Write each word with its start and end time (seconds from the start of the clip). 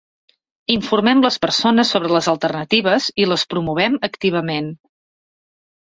Informem 0.75 1.19
les 1.25 1.37
persones 1.43 1.91
sobre 1.95 2.11
les 2.17 2.29
alternatives 2.33 3.11
i 3.25 3.31
les 3.33 3.47
promovem 3.55 4.03
activament. 4.11 4.77